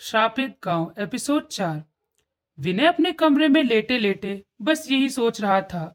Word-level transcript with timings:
श्रापित 0.00 0.56
गाँव 0.64 0.94
एपिसोड 0.98 1.46
चार। 1.48 1.82
विनय 2.58 2.86
अपने 2.86 3.12
कमरे 3.12 3.48
में 3.48 3.62
लेटे 3.62 3.98
लेटे 3.98 4.42
बस 4.62 4.90
यही 4.90 5.08
सोच 5.08 5.40
रहा 5.40 5.60
था 5.62 5.94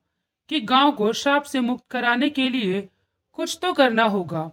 कि 0.50 0.60
गाँव 0.60 0.92
को 0.92 1.12
श्राप 1.14 1.44
से 1.44 1.60
मुक्त 1.60 1.84
कराने 1.92 2.30
के 2.30 2.48
लिए 2.50 2.88
कुछ 3.34 3.58
तो 3.62 3.74
करना 3.74 4.04
होगा। 4.04 4.50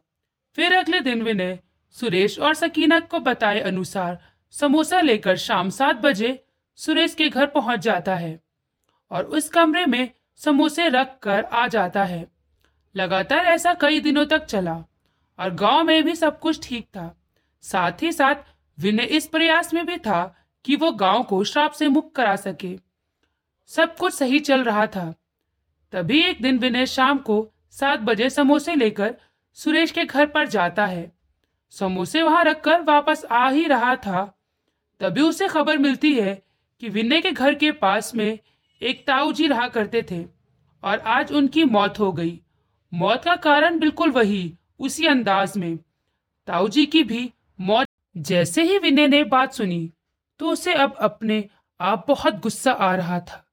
फिर 0.57 0.75
अगले 0.75 1.01
दिन 1.01 1.23
विनय, 1.23 1.59
सुरेश 1.95 2.39
और 2.39 2.55
सकीना 2.55 2.99
को 3.01 3.21
बताए 3.21 3.61
अनुसार 3.61 4.19
समोसा 4.51 5.01
लेकर 5.01 5.37
शाम 5.37 5.71
सात 5.71 5.97
बजे 5.97 6.45
सुरेश 6.79 7.15
के 7.15 7.29
घर 7.29 7.47
पहुँच 7.47 7.81
जाता 7.81 8.17
है 8.17 8.41
और 9.11 9.25
उस 9.25 9.49
कमरे 9.49 9.87
में 9.87 10.11
समोसे 10.37 10.89
रख 10.89 11.19
कर 11.23 11.45
आ 11.45 11.67
जाता 11.69 12.05
है। 12.05 12.27
लगातार 12.97 13.47
ऐसा 13.47 13.75
कई 13.75 14.01
दिनों 14.01 14.27
तक 14.27 14.45
चला 14.45 14.77
और 15.39 15.55
गाँव 15.55 15.85
में 15.85 16.03
भी 16.05 16.15
सब 16.15 16.39
कुछ 16.41 16.69
ठीक 16.69 16.87
था। 16.87 17.15
साथ 17.63 18.03
ही 18.03 18.13
साथ 18.13 18.35
विनय 18.79 19.05
इस 19.05 19.27
प्रयास 19.27 19.75
में 19.75 19.87
भी 19.87 19.97
था 19.97 20.37
कि 20.65 20.77
वो 20.77 20.93
गाँव 20.93 21.23
को 21.23 21.45
श्राप 21.45 21.73
से 21.73 21.89
मुक्त 21.89 22.17
करा 22.17 22.37
सके। 22.37 22.79
सब 23.67 23.97
कुछ 23.97 24.15
सही 24.15 24.39
चल 24.39 24.65
रहा 24.65 24.87
था। 24.87 25.15
तभी 25.93 26.23
एक 26.23 26.43
दिन 26.43 26.59
विनय 26.59 26.87
शाम 26.87 27.19
को 27.19 27.53
सात 27.71 27.99
बजे 27.99 28.31
समोसे 28.31 28.75
लेकर 28.75 29.15
सुरेश 29.53 29.91
के 29.91 30.05
घर 30.05 30.27
पर 30.27 30.49
जाता 30.49 30.87
है। 30.87 31.13
समोसे 31.71 32.23
वहाँ 32.23 32.45
रखकर 32.45 32.81
वापस 32.81 33.25
आ 33.25 33.49
ही 33.49 33.65
रहा 33.65 33.97
था। 33.97 34.39
तभी 35.01 35.21
उसे 35.21 35.49
खबर 35.49 35.79
मिलती 35.79 36.15
है 36.15 36.43
कि 36.81 36.89
विनय 36.89 37.21
के 37.21 37.31
घर 37.31 37.55
के 37.55 37.73
पास 37.73 38.15
में 38.15 38.39
एक 38.83 39.07
ताऊ 39.07 39.33
जी 39.33 39.47
रहा 39.47 39.69
करते 39.69 40.07
थे 40.11 40.25
और 40.85 40.99
आज 40.99 41.33
उनकी 41.33 41.65
मौत 41.65 41.99
हो 41.99 42.13
गई। 42.13 42.41
मौत 42.95 43.25
का 43.25 43.37
कारण 43.37 43.79
बिल्कुल 43.79 44.11
वही, 44.11 44.55
उसी 44.79 45.07
अंदाज 45.07 45.57
में। 45.57 45.79
ताऊ 46.47 46.69
जी 46.69 46.87
की 46.87 47.03
भी 47.03 47.33
मौत 47.61 47.86
जैसे 48.17 48.63
ही 48.63 48.79
विनय 48.79 49.09
ने 49.09 49.23
बात 49.25 49.53
सुनी 49.53 49.91
तो 50.41 50.51
उसे 50.51 50.75
अब 50.75 50.95
अपने 51.01 51.45
आप 51.81 52.05
बहुत 52.09 52.41
गुस्सा 52.41 52.73
आ 52.73 52.95
रहा 52.95 53.19
था, 53.21 53.45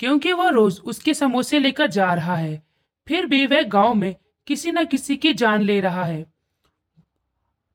क्योंकि 0.00 0.32
वह 0.32 0.48
रोज 0.48 0.80
उसके 0.80 1.14
समोसे 1.14 1.58
लेकर 1.58 1.86
जा 1.86 2.12
रहा 2.14 2.36
है। 2.36 2.62
फिर 3.06 3.26
भी 3.26 3.46
वह 3.46 3.62
गाँव 3.62 3.94
में 3.94 4.14
किसी 4.46 4.72
न 4.72 4.84
किसी 4.84 5.16
की 5.16 5.32
जान 5.34 5.62
ले 5.62 5.80
रहा 5.80 6.04
है। 6.04 6.24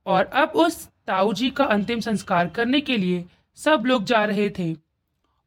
और 0.06 0.26
अब 0.26 0.52
उस 0.56 0.86
ताऊ 1.08 1.34
जी 1.34 1.50
का 1.50 1.66
अंतिम 1.66 2.00
संस्कार 2.00 2.48
करने 2.48 2.82
के 2.82 2.98
लिए 2.98 3.26
सब 3.58 3.84
लोग 3.86 4.04
जा 4.04 4.24
रहे 4.26 4.50
थे। 4.50 4.74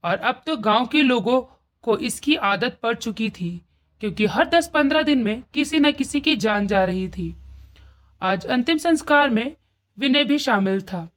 और 0.04 0.16
अब 0.16 0.42
तो 0.47 0.56
गाँव 0.56 0.86
के 0.86 1.02
लोगों 1.02 1.41
को 1.84 1.97
इसकी 1.98 2.36
आदत 2.36 2.78
पड़ 2.82 2.94
चुकी 2.94 3.30
थी, 3.30 3.60
क्योंकि 4.02 4.27
हर 4.27 4.48
दस 4.48 4.70
पंद्रह 4.75 5.02
दिन 5.02 5.22
में 5.22 5.42
किसी 5.54 5.78
न 5.78 5.92
किसी 5.92 6.20
की 6.20 6.36
जान 6.36 6.66
जा 6.66 6.84
रही 6.84 7.08
थी। 7.08 7.34
आज 8.22 8.47
अंतिम 8.47 8.78
संस्कार 8.78 9.30
में 9.30 9.56
विनय 10.00 10.24
भी 10.24 10.38
शामिल 10.38 10.80
था 10.82 11.08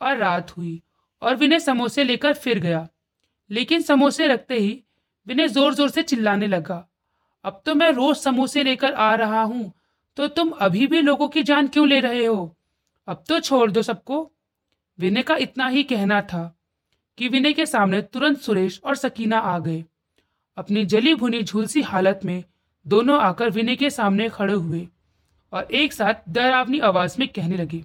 और 0.00 0.16
रात 0.16 0.56
हुई 0.56 0.80
और 1.22 1.36
विनय 1.36 1.58
समोसे 1.60 2.04
लेकर 2.04 2.32
फिर 2.34 2.58
गया। 2.60 2.86
लेकिन 3.50 3.82
समोसे 3.82 4.26
रखते 4.26 4.58
ही 4.58 4.82
विनय 5.26 5.48
ज़ोर 5.48 5.74
ज़ोर 5.74 5.88
से 5.90 6.02
चिल्लाने 6.02 6.46
लगा। 6.46 6.86
अब 7.44 7.62
तो 7.66 7.74
मैं 7.74 7.90
रोज 7.92 8.16
समोसे 8.16 8.62
लेकर 8.64 8.92
आ 8.94 9.14
रहा 9.14 9.42
हूँ 9.42 9.72
तो 10.16 10.26
तुम 10.28 10.50
अभी 10.60 10.86
भी 10.86 11.00
लोगों 11.02 11.28
की 11.28 11.42
जान 11.42 11.68
क्यों 11.68 11.86
ले 11.88 12.00
रहे 12.00 12.24
हो? 12.24 12.56
अब 13.08 13.24
तो 13.28 13.38
छोड़ 13.40 13.70
दो 13.70 13.82
सबको। 13.82 14.30
विनय 14.98 15.22
का 15.22 15.36
इतना 15.36 15.66
ही 15.68 15.82
कहना 15.84 16.20
था 16.22 16.52
कि 17.18 17.28
विनय 17.28 17.52
के 17.52 17.66
सामने 17.66 18.00
तुरंत 18.02 18.38
सुरेश 18.38 18.80
और 18.84 18.96
सकीना 18.96 19.38
आ 19.38 19.58
गए। 19.58 19.84
अपनी 20.58 20.84
जली 20.86 21.14
भुनी 21.14 21.42
झुलसी 21.42 21.82
हालत 21.82 22.20
में 22.24 22.42
दोनों 22.86 23.20
आकर 23.20 23.50
विनय 23.50 23.76
के 23.76 23.90
सामने 23.90 24.28
खड़े 24.28 24.54
हुए 24.54 24.86
और 25.52 25.68
एक 25.72 25.92
साथ 25.92 26.28
डरावनी 26.28 26.78
आवाज़ 26.80 27.16
में 27.18 27.28
कहने 27.28 27.56
लगे। 27.56 27.84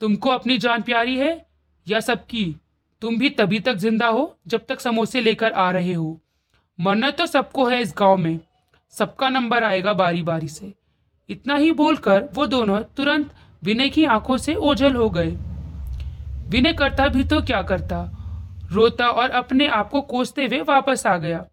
तुमको 0.00 0.30
अपनी 0.30 0.58
जान 0.58 0.82
प्यारी 0.82 1.16
है 1.16 1.46
या 1.86 2.00
सबकी? 2.00 2.44
तुम 3.02 3.18
भी 3.18 3.30
तभी 3.30 3.60
तक 3.60 3.74
ज़िंदा 3.74 4.06
हो 4.06 4.38
जब 4.46 4.66
तक 4.66 4.80
समोसे 4.80 5.20
लेकर 5.20 5.52
आ 5.52 5.70
रहे 5.70 5.92
हो। 5.92 6.20
मरना 6.78 7.10
तो 7.10 7.26
सबको 7.26 7.66
है 7.68 7.80
इस 7.82 7.94
गाँव 7.98 8.16
में। 8.16 8.38
सबका 8.94 9.28
नंबर 9.28 9.64
आएगा 9.64 9.92
बारी 9.92 10.22
बारी 10.22 10.48
से। 10.48 10.72
इतना 11.28 11.54
ही 11.54 11.72
बोलकर 11.72 12.28
वो 12.34 12.46
दोनों 12.46 12.80
तुरंत 12.96 13.34
विनय 13.62 13.88
की 13.88 14.04
आँखों 14.04 14.36
से 14.36 14.54
ओझल 14.54 14.96
हो 14.96 15.08
गए। 15.10 15.30
विनय 16.48 16.72
करता 16.72 17.08
भी 17.08 17.24
तो 17.24 17.40
क्या 17.42 17.62
करता? 17.62 18.00
रोता 18.72 19.08
और 19.08 19.30
अपने 19.30 19.66
आप 19.66 19.90
को 19.90 20.00
कोसते 20.00 20.46
हुए 20.46 20.60
वापस 20.60 21.06
आ 21.06 21.16
गया। 21.16 21.44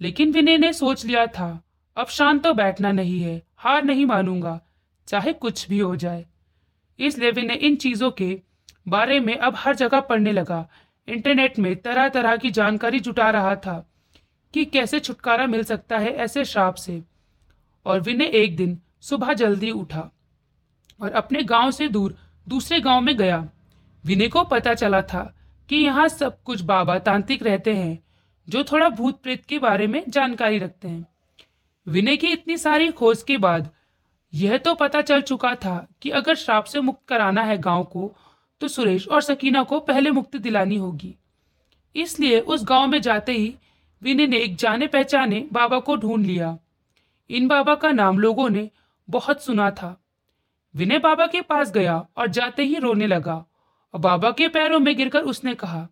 लेकिन 0.00 0.32
विनय 0.32 0.58
ने 0.58 0.72
सोच 0.72 1.04
लिया 1.04 1.26
था, 1.26 1.62
अब 1.96 2.06
शांत 2.06 2.42
तो 2.44 2.52
बैठना 2.54 2.92
नहीं 2.92 3.20
है, 3.20 3.42
हार 3.56 3.84
नहीं 3.84 4.06
मानूँगा, 4.06 4.60
चाहे 5.08 5.32
कुछ 5.32 5.68
भी 5.68 5.78
हो 5.78 5.96
जाए। 5.96 6.24
इसलिए 6.98 7.30
विनय 7.30 7.54
इन 7.54 7.76
चीज़ों 7.76 8.10
के 8.10 8.40
बारे 8.88 9.18
में 9.20 9.36
अब 9.36 9.54
हर 9.56 9.76
जगह 9.76 10.00
पढ़ने 10.00 10.32
लगा। 10.32 10.68
इंटरनेट 11.08 11.58
में 11.58 11.74
तरह 11.76 12.08
तरह 12.08 12.36
की 12.36 12.50
जानकारी 12.50 13.00
जुटा 13.00 13.30
रहा 13.30 13.54
था 13.56 13.84
कि 14.54 14.64
कैसे 14.64 15.00
छुटकारा 15.00 15.46
मिल 15.46 15.62
सकता 15.64 15.98
है 15.98 16.12
ऐसे 16.16 16.44
श्राप 16.44 16.74
से। 16.74 17.02
और 17.86 18.00
विनय 18.00 18.30
एक 18.34 18.56
दिन 18.56 18.78
सुबह 19.00 19.32
जल्दी 19.32 19.70
उठा 19.70 20.10
और 21.00 21.12
अपने 21.12 21.42
गाँव 21.42 21.70
से 21.70 21.88
दूर 21.88 22.16
दूसरे 22.46 22.80
गाँव 22.80 23.00
में 23.00 23.16
गया। 23.16 23.48
विनय 24.04 24.28
को 24.28 24.44
पता 24.44 24.74
चला 24.74 25.00
था 25.02 25.22
कि 25.68 25.76
यहाँ 25.76 26.08
सब 26.08 26.42
कुछ 26.42 26.60
बाबा 26.60 26.98
तांत्रिक 26.98 27.42
रहते 27.42 27.74
हैं, 27.74 27.98
जो 28.48 28.62
थोड़ा 28.64 28.88
भूत 28.88 29.22
प्रेत 29.22 29.44
के 29.46 29.58
बारे 29.58 29.86
में 29.86 30.02
जानकारी 30.08 30.58
रखते 30.58 30.88
हैं। 30.88 31.06
विनय 31.86 32.16
की 32.16 32.26
इतनी 32.26 32.56
सारी 32.56 32.90
खोज 32.90 33.22
के 33.22 33.36
बाद 33.38 33.70
यह 34.32 34.56
तो 34.58 34.74
पता 34.74 35.00
चल 35.02 35.22
चुका 35.22 35.54
था 35.54 35.86
कि 36.02 36.10
अगर 36.10 36.34
श्राप 36.34 36.64
से 36.64 36.80
मुक्त 36.80 37.00
कराना 37.08 37.42
है 37.42 37.56
गाँव 37.58 37.84
को 37.84 38.12
तो 38.60 38.68
सुरेश 38.68 39.08
और 39.08 39.22
सकीना 39.22 39.62
को 39.62 39.80
पहले 39.80 40.10
मुक्ति 40.10 40.38
दिलानी 40.38 40.76
होगी। 40.76 41.14
इसलिए 41.96 42.40
उस 42.40 42.64
गाँव 42.64 42.86
में 42.86 43.00
जाते 43.00 43.32
ही 43.32 43.54
विनय 44.02 44.26
ने 44.26 44.38
एक 44.38 44.56
जाने 44.56 44.86
पहचाने 44.86 45.46
बाबा 45.52 45.78
को 45.78 45.96
ढूंढ 45.96 46.26
लिया। 46.26 46.56
इन 47.30 47.48
बाबा 47.48 47.74
का 47.74 47.90
नाम 47.92 48.18
लोगों 48.18 48.48
ने 48.50 48.68
बहुत 49.08 49.42
सुना 49.42 49.70
था। 49.70 49.96
विनय 50.74 50.98
बाबा 50.98 51.26
के 51.26 51.40
पास 51.40 51.72
गया 51.72 51.96
और 52.16 52.28
जाते 52.28 52.62
ही 52.62 52.78
रोने 52.78 53.06
लगा 53.06 53.44
और 53.94 54.00
बाबा 54.00 54.30
के 54.30 54.48
पैरों 54.48 54.78
में 54.78 54.96
गिरकर 54.96 55.22
उसने 55.22 55.54
कहा, 55.54 55.86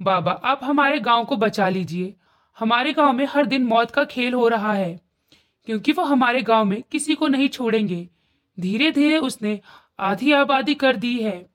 बाबा, 0.00 0.32
आप 0.32 0.60
हमारे 0.62 0.98
गाँव 1.00 1.24
को 1.24 1.36
बचा 1.36 1.68
लीजिए। 1.68 2.14
हमारे 2.58 2.92
गाँव 2.92 3.12
में 3.12 3.24
हर 3.26 3.46
दिन 3.46 3.64
मौत 3.64 3.90
का 3.90 4.04
खेल 4.04 4.34
हो 4.34 4.48
रहा 4.48 4.72
है। 4.72 5.00
क्योंकि 5.70 5.92
वो 5.92 6.04
हमारे 6.04 6.40
गाँव 6.42 6.64
में 6.64 6.82
किसी 6.82 7.14
को 7.14 7.26
नहीं 7.28 7.48
छोड़ेंगे। 7.48 8.08
धीरे 8.58 8.90
धीरे 8.90 9.18
उसने 9.18 9.58
आधी 9.98 10.32
आबादी 10.32 10.74
कर 10.74 10.96
दी 10.96 11.12
है। 11.22 11.50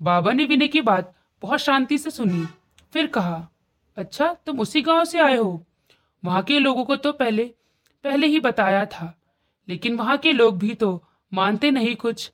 बाबा 0.00 0.32
ने 0.32 0.44
विनय 0.44 0.68
की 0.68 0.80
बात 0.80 1.12
बहुत 1.42 1.60
शांति 1.60 1.96
से 1.98 2.10
सुनी, 2.10 2.44
फिर 2.92 3.06
कहा 3.06 3.48
अच्छा 3.96 4.32
तुम 4.46 4.60
उसी 4.60 4.82
गाँव 4.82 5.04
से 5.04 5.18
आए 5.18 5.36
हो? 5.36 5.64
वहाँ 6.22 6.42
के 6.42 6.58
लोगों 6.58 6.84
को 6.84 6.96
तो 6.96 7.12
पहले 7.12 7.44
पहले 8.04 8.26
ही 8.26 8.40
बताया 8.40 8.84
था, 8.86 9.12
लेकिन 9.68 9.96
वहाँ 9.96 10.16
के 10.16 10.32
लोग 10.32 10.58
भी 10.58 10.74
तो 10.74 11.02
मानते 11.32 11.70
नहीं 11.70 11.94
कुछ। 11.96 12.30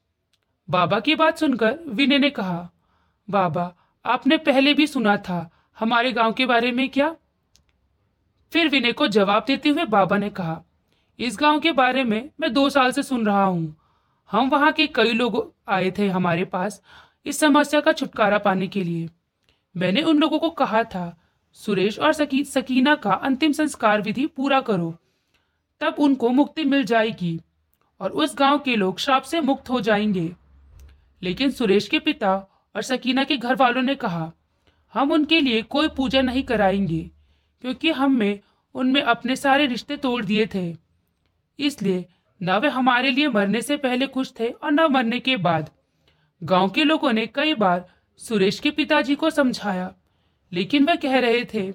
बाबा 0.69 0.98
की 1.00 1.15
बात 1.15 1.38
सुनकर 1.38 1.78
विनय 1.88 2.19
ने 2.19 2.31
कहा, 2.31 2.69
बाबा, 3.28 3.72
आपने 4.04 4.37
पहले 4.38 4.75
भी 4.75 4.87
सुना 4.87 5.16
था 5.19 5.48
हमारे 5.78 6.12
गाँव 6.12 6.32
के 6.32 6.47
बारे 6.47 6.72
में 6.72 6.88
क्या? 6.88 7.15
फिर 8.53 8.69
विनय 8.69 8.92
को 8.92 9.06
जवाब 9.09 9.44
देते 9.47 9.69
हुए 9.69 9.84
बाबा 9.87 10.19
ने 10.19 10.31
कहा 10.31 10.62
इस 11.19 11.37
गाँव 11.37 11.61
के 11.61 11.73
बारे 11.73 12.05
में 12.05 12.31
मैं 12.41 12.53
दो 12.53 12.71
साल 12.71 12.93
से 12.93 13.03
सुन 13.03 13.27
रहा 13.27 13.45
हूँ। 13.45 13.77
हम 14.31 14.49
वहाँ 14.49 14.73
के 14.73 14.87
कई 14.87 15.12
लोग 15.12 15.53
आए 15.69 15.91
थे 15.91 16.09
हमारे 16.09 16.45
पास 16.45 16.83
इस 17.27 17.39
समस्या 17.41 17.81
का 17.81 17.93
छुटकारा 17.93 18.39
पाने 18.39 18.67
के 18.67 18.84
लिए। 18.84 19.09
मैंने 19.77 20.03
उन 20.03 20.19
लोगों 20.19 20.39
को 20.39 20.51
कहा 20.51 20.83
था 20.84 21.19
सुरेश 21.53 21.99
और 21.99 22.12
सकी, 22.12 22.45
सकीना 22.45 22.95
का 22.95 23.12
अंतिम 23.12 23.53
संस्कार 23.53 24.03
विधि 24.03 24.27
पूरा 24.27 24.61
करो। 24.61 24.95
तब 25.81 25.97
उनको 25.99 26.28
मुक्ति 26.28 26.65
मिल 26.65 26.84
जाएगी 26.84 27.41
और 28.01 28.11
उस 28.11 28.37
गाँव 28.39 28.59
के 28.59 28.77
लोग 28.77 28.99
श्राप 28.99 29.22
से 29.22 29.41
मुक्त 29.41 29.71
हो 29.71 29.81
जाएँगे। 29.81 30.31
लेकिन 31.22 31.51
सुरेश 31.51 31.89
के 31.89 31.99
पिता 31.99 32.37
और 32.77 32.83
सकीना 32.83 33.25
के 33.25 33.37
घर 33.37 33.56
वालों 33.56 33.83
ने 33.83 33.95
कहा 33.95 34.33
हम 34.95 35.13
उनके 35.13 35.41
लिए 35.41 35.63
कोई 35.63 35.89
पूजा 35.89 36.21
नहीं 36.21 36.42
कराएँगे 36.42 37.10
क्योंकि 37.65 37.91
हमने 37.91 38.41
उनमें 38.75 39.03
अपने 39.03 39.36
सारे 39.36 39.66
रिश्ते 39.66 39.97
तोड़ 39.97 40.25
दिए 40.25 40.47
थे। 40.47 40.82
इसलिए 41.59 42.04
न 42.41 42.59
वे 42.59 42.69
हमारे 42.69 43.10
लिए 43.10 43.28
मरने 43.28 43.63
से 43.63 43.77
पहले 43.77 44.07
खुश 44.07 44.33
थे 44.41 44.49
और 44.49 44.72
न 44.72 44.87
मरने 44.93 45.19
के 45.21 45.37
बाद। 45.39 45.71
गाँव 46.43 46.69
के 46.69 46.84
लोगों 46.84 47.13
ने 47.13 47.27
कई 47.27 47.54
बार 47.54 47.84
सुरेश 48.21 48.59
के 48.60 48.71
पिताजी 48.71 49.15
को 49.15 49.31
समझाया, 49.31 49.93
लेकिन 50.53 50.84
वह 50.84 50.95
कह 50.95 51.19
रहे 51.19 51.45
थे, 51.45 51.72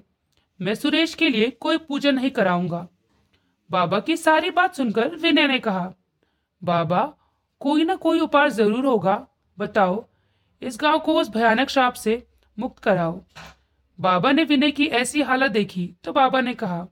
मैं 0.60 0.76
सुरेश 0.76 1.14
के 1.14 1.30
लिए 1.30 1.50
कोई 1.52 1.78
पूजा 1.78 2.12
नहीं 2.12 2.32
कराऊँगा। 2.32 2.88
बाबा 3.70 4.00
की 4.00 4.18
सारी 4.18 4.50
बात 4.52 4.76
सुनकर 4.76 5.16
विनय 5.16 5.48
ने 5.48 5.60
कहा, 5.60 5.94
बाबा, 6.62 7.02
कोई 7.62 7.84
ना 7.84 7.96
कोई 7.96 8.20
उपाय 8.20 8.50
ज़रूर 8.50 8.86
होगा। 8.86 9.26
बताओ, 9.58 10.04
इस 10.62 10.78
गाँव 10.82 11.00
को 11.00 11.20
उस 11.22 11.30
भयानक 11.30 11.70
श्राप 11.70 11.94
से 11.94 12.24
मुक्त 12.58 12.84
कराओ। 12.84 13.20
बाबा 14.00 14.32
ने 14.32 14.44
विनय 14.44 14.72
की 14.72 14.86
ऐसी 14.88 15.22
हालत 15.22 15.52
देखी 15.52 15.90
तो 16.04 16.14
बाबा 16.14 16.42
ने 16.42 16.54
कहा, 16.54 16.88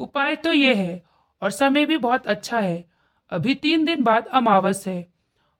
उपाय 0.00 0.36
तो 0.36 0.52
ये 0.52 0.74
है 0.74 1.02
और 1.42 1.50
समय 1.50 1.86
भी 1.86 1.96
बहुत 1.98 2.26
अच्छा 2.26 2.58
है। 2.58 2.84
अभी 3.32 3.54
तीन 3.54 3.84
दिन 3.84 4.02
बाद 4.02 4.26
अमावस 4.26 4.86
है 4.86 5.06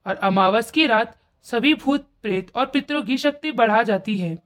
और 0.07 0.15
अमावस 0.17 0.71
की 0.71 0.87
रात 0.87 1.17
सभी 1.47 1.75
भूत 1.75 2.07
प्रेत 2.23 2.51
और 2.57 2.67
पितरों 2.67 3.03
की 3.03 3.17
शक्ति 3.17 3.53
बढ़ा 3.53 3.83
जाती 3.83 4.17
है 4.19 4.37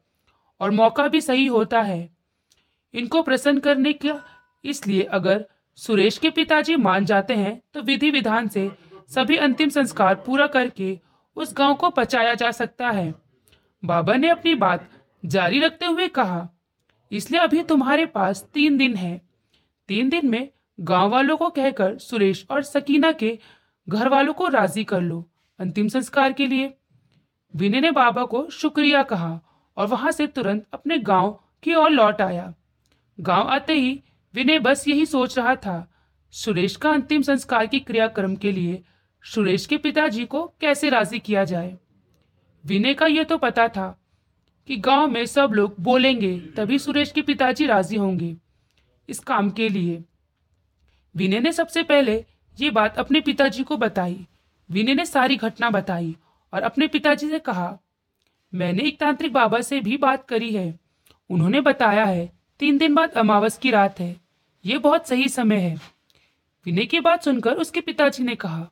और 0.60 0.70
मौका 0.70 1.06
भी 1.08 1.20
सही 1.20 1.46
होता 1.46 1.80
है। 1.82 2.08
इनको 2.94 3.22
प्रसन्न 3.22 3.58
करने 3.58 3.92
का 3.94 4.20
इसलिए 4.64 5.02
अगर 5.12 5.44
सुरेश 5.78 6.18
के 6.18 6.30
पिताजी 6.30 6.76
मान 6.76 7.04
जाते 7.04 7.34
हैं 7.34 7.60
तो 7.74 7.82
विधि 7.82 8.10
विधान 8.10 8.48
से 8.48 8.70
सभी 9.10 9.36
अंतिम 9.36 9.68
संस्कार 9.68 10.14
पूरा 10.16 10.46
करके 10.46 10.98
उस 11.36 11.54
गाँव 11.56 11.74
को 11.74 11.90
बचाया 11.90 12.34
जा 12.34 12.50
सकता 12.50 12.90
है। 12.90 13.12
बाबा 13.82 14.14
ने 14.14 14.28
अपनी 14.28 14.54
बात 14.54 14.88
जारी 15.22 15.60
रखते 15.60 15.86
हुए 15.86 16.08
कहा, 16.08 16.48
इसलिए 17.12 17.40
अभी 17.40 17.62
तुम्हारे 17.62 18.06
पास 18.06 18.42
तीन 18.54 18.76
दिन 18.78 18.94
है। 18.96 19.20
तीन 19.88 20.08
दिन 20.08 20.28
में 20.28 20.48
गाँव 20.78 21.10
वालों 21.10 21.36
को 21.36 21.48
कहकर 21.48 21.96
सुरेश 21.98 22.46
और 22.50 22.62
सकीना 22.62 23.12
के 23.12 23.38
घर 23.88 24.08
वालों 24.08 24.32
को 24.32 24.48
राज़ी 24.48 24.84
कर 24.84 25.00
लो। 25.00 25.24
अंतिम 25.60 25.88
संस्कार 25.88 26.32
के 26.32 26.46
लिए 26.46 26.72
विनय 27.54 27.80
ने 27.80 27.90
बाबा 27.90 28.24
को 28.24 28.48
शुक्रिया 28.50 29.02
कहा 29.02 29.40
और 29.76 29.86
वहाँ 29.86 30.10
से 30.10 30.26
तुरंत 30.26 30.66
अपने 30.72 30.98
गाँव 30.98 31.30
की 31.62 31.74
ओर 31.74 31.90
लौट 31.90 32.20
आया। 32.20 32.52
गाँव 33.18 33.48
आते 33.48 33.72
ही 33.72 34.00
विनय 34.34 34.58
बस 34.58 34.86
यही 34.88 35.06
सोच 35.06 35.38
रहा 35.38 35.54
था, 35.56 35.90
सुरेश 36.32 36.76
का 36.76 36.90
अंतिम 36.90 37.22
संस्कार 37.22 37.66
की 37.66 37.80
क्रियाक्रम 37.80 38.34
के 38.36 38.52
लिए 38.52 38.82
सुरेश 39.24 39.66
के 39.66 39.76
पिताजी 39.76 40.24
को 40.24 40.42
कैसे 40.60 40.88
राज़ी 40.90 41.18
किया 41.18 41.44
जाए? 41.44 41.76
विनय 42.64 42.94
का 42.94 43.06
यह 43.06 43.24
तो 43.24 43.38
पता 43.38 43.68
था 43.68 43.88
कि 44.68 44.76
गाँव 44.76 45.06
में 45.06 45.24
सब 45.26 45.52
लोग 45.52 45.74
बोलेंगे 45.80 46.36
तभी 46.56 46.78
सुरेश 46.78 47.12
के 47.12 47.22
पिताजी 47.22 47.66
राज़ी 47.66 47.96
होंगे 47.96 48.36
इस 49.08 49.18
काम 49.20 49.50
के 49.50 49.68
लिए। 49.68 50.02
विनय 51.14 51.40
ने 51.40 51.52
सबसे 51.52 51.82
पहले 51.82 52.24
ये 52.60 52.70
बात 52.70 52.98
अपने 52.98 53.20
पिताजी 53.20 53.62
को 53.62 53.76
बताई। 53.76 54.26
विनय 54.70 54.94
ने 54.94 55.06
सारी 55.06 55.36
घटना 55.36 55.70
बताई 55.70 56.16
और 56.52 56.62
अपने 56.62 56.86
पिताजी 56.86 57.28
से 57.28 57.38
कहा, 57.38 57.78
मैंने 58.52 58.82
एक 58.82 58.98
तांत्रिक 59.00 59.32
बाबा 59.32 59.60
से 59.60 59.80
भी 59.80 59.96
बात 59.96 60.26
करी 60.28 60.54
है। 60.54 60.78
उन्होंने 61.30 61.60
बताया 61.60 62.04
है, 62.04 62.32
तीन 62.58 62.78
दिन 62.78 62.94
बाद 62.94 63.12
अमावस 63.12 63.58
की 63.58 63.70
रात 63.70 64.00
है। 64.00 64.16
ये 64.64 64.78
बहुत 64.78 65.08
सही 65.08 65.28
समय 65.28 65.56
है। 65.56 65.74
विनय 66.66 66.84
की 66.84 67.00
बात 67.00 67.24
सुनकर 67.24 67.54
उसके 67.54 67.80
पिताजी 67.80 68.24
ने 68.24 68.34
कहा, 68.34 68.66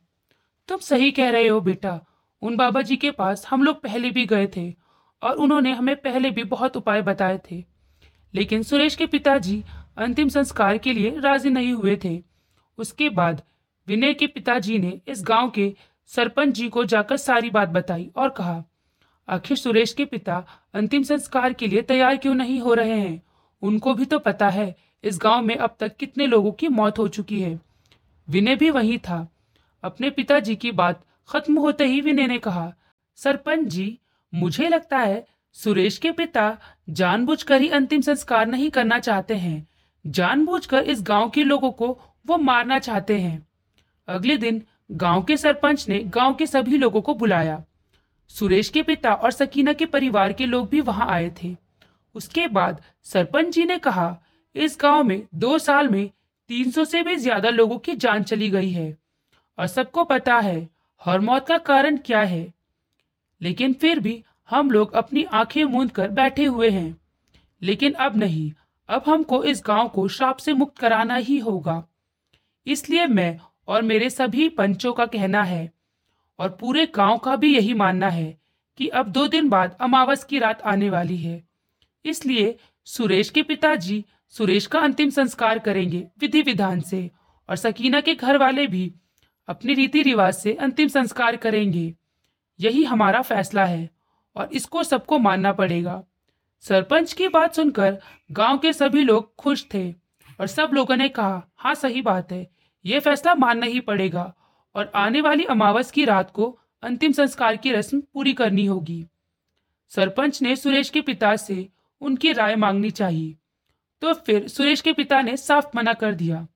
तुम 0.67 0.77
सही 0.77 1.11
कह 1.11 1.29
रहे 1.29 1.47
हो 1.47 1.61
बेटा। 1.61 1.99
उन 2.41 2.55
बाबा 2.55 2.81
जी 2.81 2.95
के 2.95 3.11
पास 3.11 3.45
हम 3.49 3.63
लोग 3.63 3.81
पहले 3.81 4.09
भी 4.11 4.25
गए 4.25 4.47
थे 4.57 4.73
और 5.21 5.35
उन्होंने 5.35 5.71
हमें 5.71 5.95
पहले 5.95 6.29
भी 6.31 6.43
बहुत 6.43 6.77
उपाय 6.77 7.01
बताए 7.01 7.39
थे। 7.51 7.63
लेकिन 8.33 8.63
सुरेश 8.63 8.95
के 8.95 9.05
पिताजी 9.05 9.63
अंतिम 9.97 10.29
संस्कार 10.29 10.77
के 10.77 10.93
लिए 10.93 11.19
राज़ी 11.19 11.49
नहीं 11.49 11.73
हुए 11.73 11.95
थे। 12.03 12.32
उसके 12.77 13.09
बाद 13.09 13.41
विनय 13.87 14.13
के 14.13 14.27
पिताजी 14.27 14.79
ने 14.79 15.01
इस 15.07 15.23
गाँव 15.23 15.49
के 15.49 15.73
सरपंच 16.07 16.53
जी 16.53 16.69
को 16.69 16.83
जाकर 16.85 17.17
सारी 17.17 17.49
बात 17.49 17.69
बताई 17.69 18.11
और 18.15 18.29
कहा, 18.29 18.63
आखिर 19.29 19.57
सुरेश 19.57 19.93
के 19.93 20.05
पिता 20.05 20.45
अंतिम 20.73 21.03
संस्कार 21.03 21.53
के 21.53 21.67
लिए 21.67 21.81
तैयार 21.81 22.17
क्यों 22.17 22.35
नहीं 22.35 22.59
हो 22.59 22.73
रहे 22.73 22.99
हैं? 22.99 23.21
उनको 23.61 23.93
भी 23.93 24.05
तो 24.05 24.19
पता 24.19 24.49
है 24.49 24.75
इस 25.03 25.19
गाँव 25.21 25.41
में 25.41 25.55
अब 25.55 25.75
तक 25.79 25.95
कितने 25.95 26.27
लोगों 26.27 26.51
की 26.51 26.67
मौत 26.67 26.99
हो 26.99 27.07
चुकी 27.07 27.41
है। 27.41 27.59
विनय 28.29 28.55
भी 28.55 28.69
वही 28.69 28.97
था। 28.97 29.27
अपने 29.83 30.09
पिताजी 30.09 30.55
की 30.55 30.71
बात 30.71 31.03
खत्म 31.29 31.59
होते 31.59 31.85
ही 31.85 32.01
विनय 32.01 32.27
ने 32.27 32.37
कहा, 32.39 32.73
सरपंच 33.15 33.67
जी, 33.67 33.99
मुझे 34.33 34.69
लगता 34.69 34.97
है 34.97 35.27
सुरेश 35.53 35.97
के 35.97 36.11
पिता 36.11 36.57
जानबूझकर 36.89 37.61
ही 37.61 37.69
अंतिम 37.69 38.01
संस्कार 38.01 38.47
नहीं 38.47 38.69
करना 38.69 38.99
चाहते 38.99 39.35
हैं। 39.35 39.67
जानबूझकर 40.07 40.83
इस 40.83 41.01
गाँव 41.01 41.29
के 41.29 41.43
लोगों 41.43 41.71
को 41.71 42.01
वो 42.25 42.37
मारना 42.37 42.79
चाहते 42.79 43.19
हैं। 43.19 43.45
अगले 44.07 44.37
दिन 44.37 44.61
गाँव 44.91 45.23
के 45.23 45.37
सरपंच 45.37 45.87
ने 45.89 45.99
गाँव 46.07 46.33
के 46.33 46.45
सभी 46.47 46.77
लोगों 46.77 47.01
को 47.01 47.13
बुलाया। 47.15 47.63
सुरेश 48.31 48.69
के 48.69 48.81
पिता 48.83 49.13
और 49.13 49.31
सकीना 49.31 49.73
के 49.73 49.85
परिवार 49.85 50.33
के 50.33 50.45
लोग 50.45 50.69
भी 50.69 50.81
वहाँ 50.81 51.07
आए 51.09 51.31
थे। 51.43 51.55
उसके 52.15 52.47
बाद 52.47 52.81
सरपंच 53.03 53.53
जी 53.53 53.65
ने 53.65 53.77
कहा, 53.77 54.17
इस 54.55 54.77
गाँव 54.81 55.03
में 55.03 55.21
दो 55.35 55.57
साल 55.57 55.89
में 55.89 56.09
300 56.49 56.85
से 56.85 57.01
भी 57.03 57.15
ज़्यादा 57.15 57.49
लोगों 57.49 57.77
की 57.77 57.95
जान 57.95 58.23
चली 58.23 58.49
गई 58.49 58.71
है 58.71 58.97
और 59.57 59.67
सबको 59.67 60.03
पता 60.03 60.39
है 60.39 60.67
हर 61.01 61.19
मौत 61.19 61.47
का 61.47 61.57
कारण 61.57 61.97
क्या 61.97 62.21
है। 62.21 62.53
लेकिन 63.41 63.73
फिर 63.73 63.99
भी 63.99 64.23
हम 64.49 64.71
लोग 64.71 64.93
अपनी 64.93 65.23
आँखें 65.23 65.63
मूंद 65.63 65.91
कर 65.91 66.09
बैठे 66.09 66.45
हुए 66.45 66.69
हैं। 66.69 66.95
लेकिन 67.61 67.93
अब 67.93 68.17
नहीं, 68.17 68.51
अब 68.89 69.03
हमको 69.07 69.43
इस 69.43 69.63
गाँव 69.65 69.87
को 69.87 70.07
श्राप 70.07 70.37
से 70.37 70.53
मुक्त 70.53 70.77
कराना 70.77 71.15
ही 71.15 71.37
होगा। 71.39 71.83
इसलिए 72.67 73.05
मैं 73.05 73.39
और 73.67 73.81
मेरे 73.81 74.09
सभी 74.09 74.47
पंचों 74.49 74.93
का 74.93 75.05
कहना 75.05 75.43
है 75.43 75.71
और 76.39 76.49
पूरे 76.49 76.85
गाँव 76.95 77.17
का 77.17 77.35
भी 77.35 77.55
यही 77.55 77.73
मानना 77.73 78.09
है 78.09 78.37
कि 78.77 78.87
अब 78.87 79.07
दो 79.07 79.27
दिन 79.27 79.49
बाद 79.49 79.77
अमावस 79.81 80.23
की 80.23 80.39
रात 80.39 80.61
आने 80.61 80.89
वाली 80.89 81.17
है। 81.17 81.43
इसलिए 82.05 82.55
सुरेश 82.87 83.29
के 83.29 83.43
पिताजी 83.43 84.03
सुरेश 84.33 84.65
का 84.65 84.79
अंतिम 84.79 85.09
संस्कार 85.09 85.59
करेंगे 85.59 86.07
विधि 86.19 86.41
विधान 86.41 86.79
से 86.79 87.09
और 87.49 87.55
सकीना 87.55 88.01
के 88.01 88.15
घर 88.15 88.37
वाले 88.37 88.67
भी 88.67 88.91
अपने 89.47 89.73
रीति 89.73 90.01
रिवाज 90.01 90.33
से 90.33 90.53
अंतिम 90.53 90.87
संस्कार 90.87 91.35
करेंगे। 91.35 91.93
यही 92.59 92.83
हमारा 92.83 93.21
फैसला 93.21 93.65
है 93.65 93.89
और 94.35 94.49
इसको 94.53 94.83
सबको 94.83 95.19
मानना 95.19 95.51
पड़ेगा। 95.53 96.03
सरपंच 96.63 97.13
की 97.13 97.27
बात 97.27 97.55
सुनकर 97.55 97.97
गाँव 98.31 98.57
के 98.57 98.73
सभी 98.73 99.03
लोग 99.03 99.35
खुश 99.35 99.65
थे 99.73 99.91
और 100.39 100.47
सब 100.47 100.71
लोगों 100.73 100.95
ने 100.95 101.09
कहा 101.09 101.41
हाँ 101.55 101.73
सही 101.75 102.01
बात 102.01 102.31
है। 102.31 102.47
ये 102.85 102.99
फैसला 102.99 103.35
मानना 103.35 103.65
ही 103.65 103.79
पड़ेगा 103.79 104.33
और 104.75 104.91
आने 104.95 105.21
वाली 105.21 105.43
अमावस 105.45 105.91
की 105.91 106.05
रात 106.05 106.31
को 106.31 106.57
अंतिम 106.83 107.11
संस्कार 107.11 107.57
की 107.57 107.71
रस्म 107.71 107.99
पूरी 108.03 108.33
करनी 108.33 108.65
होगी। 108.65 109.05
सरपंच 109.91 110.41
ने 110.41 110.55
सुरेश 110.55 110.89
के 110.89 111.01
पिता 111.01 111.35
से 111.35 111.67
उनकी 112.01 112.31
राय 112.33 112.55
मांगनी 112.55 112.91
चाहिए। 112.91 113.35
तो 114.01 114.13
फिर 114.15 114.47
सुरेश 114.47 114.81
के 114.81 114.93
पिता 114.93 115.21
ने 115.21 115.35
साफ़ 115.37 115.65
मना 115.75 115.93
कर 115.93 116.13
दिया। 116.13 116.47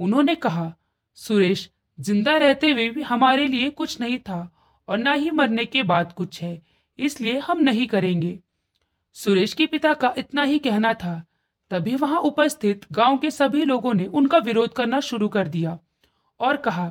उन्होंने 0.00 0.34
कहा, 0.34 0.72
सुरेश, 1.18 1.68
ज़िंदा 1.98 2.36
रहते 2.36 2.70
हुए 2.70 2.88
भी 2.88 3.02
हमारे 3.02 3.46
लिए 3.46 3.70
कुछ 3.70 4.00
नहीं 4.00 4.18
था 4.18 4.50
और 4.88 4.98
ना 4.98 5.12
ही 5.12 5.30
मरने 5.30 5.64
के 5.64 5.82
बाद 5.82 6.12
कुछ 6.12 6.42
है, 6.42 6.60
इसलिए 6.98 7.38
हम 7.38 7.60
नहीं 7.60 7.86
करेंगे। 7.86 8.38
सुरेश 9.16 9.52
के 9.54 9.66
पिता 9.66 9.92
का 9.94 10.12
इतना 10.18 10.42
ही 10.42 10.58
कहना 10.58 10.92
था 10.94 11.22
तभी 11.70 11.94
वहाँ 11.96 12.20
उपस्थित 12.22 12.84
गाँव 12.92 13.16
के 13.18 13.30
सभी 13.30 13.64
लोगों 13.64 13.92
ने 13.94 14.06
उनका 14.06 14.38
विरोध 14.40 14.72
करना 14.72 15.00
शुरू 15.02 15.28
कर 15.28 15.48
दिया 15.48 15.78
और 16.40 16.56
कहा, 16.58 16.90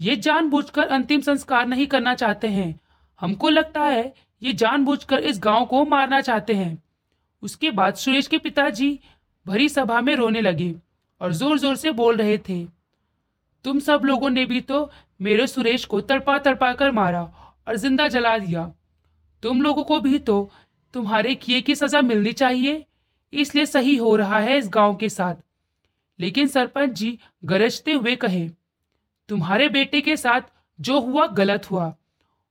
ये 0.00 0.16
जानबूझकर 0.18 0.86
अंतिम 0.88 1.20
संस्कार 1.20 1.66
नहीं 1.66 1.86
करना 1.86 2.14
चाहते 2.14 2.48
हैं। 2.48 2.78
हमको 3.20 3.48
लगता 3.48 3.82
है 3.82 4.12
ये 4.42 4.52
जानबूझकर 4.54 5.18
इस 5.20 5.40
गाँव 5.42 5.64
को 5.66 5.84
मारना 5.86 6.20
चाहते 6.20 6.54
हैं। 6.54 6.82
उसके 7.42 7.70
बाद 7.72 7.94
सुरेश 7.96 8.26
के 8.26 8.38
पिताजी 8.38 8.98
भरी 9.46 9.68
सभा 9.68 10.00
में 10.00 10.14
रोने 10.16 10.40
लगे 10.40 10.74
और 11.20 11.32
ज़ोर 11.32 11.58
ज़ोर 11.58 11.76
से 11.76 11.90
बोल 11.92 12.16
रहे 12.16 12.38
थे, 12.38 12.64
तुम 13.64 13.78
सब 13.80 14.02
लोगों 14.04 14.30
ने 14.30 14.44
भी 14.46 14.60
तो 14.60 14.90
मेरे 15.20 15.46
सुरेश 15.46 15.84
को 15.84 16.00
तड़पा 16.02 16.38
तड़पा 16.38 16.72
कर 16.72 16.92
मारा 16.92 17.22
और 17.68 17.76
ज़िंदा 17.76 18.06
जला 18.08 18.36
दिया। 18.38 18.70
तुम 19.42 19.62
लोगों 19.62 19.82
को 19.84 20.00
भी 20.00 20.18
तो 20.20 20.50
तुम्हारे 20.94 21.34
किए 21.36 21.60
की 21.60 21.74
सजा 21.74 22.00
मिलनी 22.02 22.32
चाहिए। 22.34 22.84
इसलिए 23.32 23.66
सही 23.66 23.96
हो 23.96 24.14
रहा 24.16 24.38
है 24.38 24.56
इस 24.58 24.68
गाँव 24.68 24.94
के 24.96 25.08
साथ। 25.08 25.34
लेकिन 26.18 26.46
सरपंच 26.46 26.90
जी 26.90 27.18
गरजते 27.44 27.92
हुए 27.92 28.14
कहे, 28.16 28.48
तुम्हारे 29.28 29.68
बेटे 29.68 30.00
के 30.00 30.16
साथ 30.16 30.40
जो 30.78 31.00
हुआ 31.00 31.26
गलत 31.28 31.70
हुआ, 31.70 31.92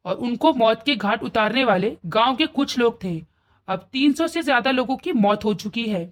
और 0.06 0.16
उनको 0.18 0.54
मौत 0.54 0.84
के 0.84 0.96
घाट 0.96 1.24
उतारने 1.24 1.64
वाले 1.64 1.96
गाँव 2.08 2.36
के 2.36 2.46
कुछ 2.48 2.78
लोग 2.80 3.04
थे। 3.04 3.22
अब 3.68 3.88
300 3.94 4.28
से 4.28 4.42
ज़्यादा 4.42 4.72
लोगों 4.72 4.96
की 4.98 5.12
मौत 5.14 5.46
हो 5.46 5.54
चुकी 5.54 5.84
है। 5.84 6.12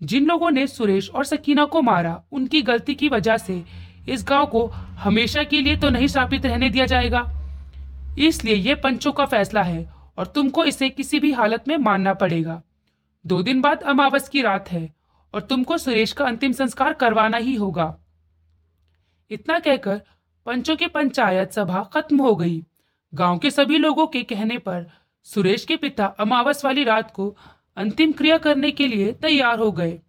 जिन 0.00 0.26
लोगों 0.26 0.50
ने 0.50 0.66
सुरेश 0.66 1.08
और 1.10 1.24
सकीना 1.24 1.64
को 1.64 1.82
मारा, 1.82 2.22
उनकी 2.32 2.60
गलती 2.62 2.94
की 2.94 3.08
वजह 3.08 3.36
से 3.36 3.62
इस 4.08 4.24
गाँव 4.28 4.46
को 4.46 4.66
हमेशा 4.98 5.42
के 5.42 5.60
लिए 5.60 5.76
तो 5.76 5.90
नहीं 5.90 6.06
स्थापित 6.06 6.46
रहने 6.46 6.70
दिया 6.70 6.86
जाएगा। 6.86 7.24
इसलिए 8.18 8.54
ये 8.54 8.74
पंचों 8.74 9.12
का 9.12 9.24
फैसला 9.24 9.62
है, 9.62 9.88
और 10.18 10.26
तुमको 10.26 10.64
इसे 10.64 10.88
किसी 10.90 11.20
भी 11.20 11.32
हालत 11.32 11.68
में 11.68 11.76
मानना 11.76 12.14
पड़ेगा। 12.14 12.62
दो 13.26 13.42
दिन 13.42 13.60
बाद 13.60 13.82
अमावस 13.82 14.28
की 14.28 14.42
रात 14.42 14.72
है 14.72 14.94
और 15.34 15.40
तुमको 15.40 15.78
सुरेश 15.78 16.12
का 16.12 16.24
अंतिम 16.24 16.52
संस्कार 16.52 16.92
करवाना 16.92 17.36
ही 17.36 17.54
होगा। 17.54 17.98
इतना 19.30 19.58
कहकर 19.58 20.02
पंचों 20.46 20.76
की 20.76 20.86
पंचायत 20.86 21.52
सभा 21.52 21.82
खत्म 21.82 22.20
हो 22.20 22.36
गई। 22.36 22.64
गाँव 23.14 23.38
के 23.38 23.50
सभी 23.50 23.78
लोगों 23.78 24.06
के 24.06 24.22
कहने 24.22 24.58
पर 24.58 24.90
सुरेश 25.22 25.64
के 25.64 25.76
पिता 25.76 26.06
अमावस 26.06 26.64
वाली 26.64 26.84
रात 26.84 27.10
को 27.10 27.36
अंतिम 27.76 28.12
क्रिया 28.12 28.38
करने 28.38 28.70
के 28.70 28.88
लिए 28.88 29.12
तैयार 29.12 29.58
हो 29.58 29.72
गए। 29.72 30.00